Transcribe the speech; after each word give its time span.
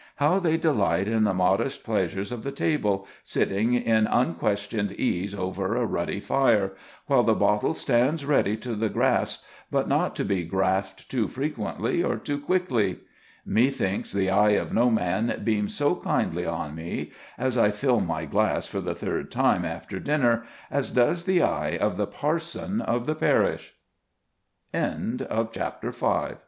How 0.15 0.39
they 0.39 0.57
delight 0.57 1.07
in 1.07 1.25
the 1.25 1.33
modest 1.35 1.83
pleasures 1.83 2.31
of 2.31 2.41
the 2.43 2.51
table, 2.51 3.05
sitting 3.23 3.75
in 3.75 4.07
unquestioned 4.07 4.93
ease 4.93 5.35
over 5.35 5.75
a 5.77 5.85
ruddy 5.85 6.19
fire, 6.19 6.73
while 7.05 7.21
the 7.21 7.35
bottle 7.35 7.75
stands 7.75 8.25
ready 8.25 8.57
to 8.57 8.73
the 8.73 8.89
grasp, 8.89 9.43
but 9.69 9.87
not 9.87 10.15
to 10.15 10.25
be 10.25 10.43
grasped 10.43 11.11
too 11.11 11.27
frequently 11.27 12.01
or 12.01 12.15
too 12.17 12.39
quickly. 12.39 12.97
Methinks 13.45 14.11
the 14.11 14.31
eye 14.31 14.53
of 14.57 14.73
no 14.73 14.89
man 14.89 15.39
beams 15.43 15.75
so 15.75 15.93
kindly 15.93 16.47
on 16.47 16.73
me 16.73 17.11
as 17.37 17.55
I 17.55 17.69
fill 17.69 17.99
my 17.99 18.25
glass 18.25 18.65
for 18.65 18.81
the 18.81 18.95
third 18.95 19.29
time 19.29 19.63
after 19.63 19.99
dinner 19.99 20.45
as 20.71 20.89
does 20.89 21.25
the 21.25 21.43
eye 21.43 21.77
of 21.77 21.97
the 21.97 22.07
parson 22.07 22.81
of 22.81 23.05
the 23.05 23.13
parish. 23.13 23.75
VI. 24.73 25.17
THE 25.17 25.25
TOWN 25.25 25.49
INCUMBENT. 25.53 26.37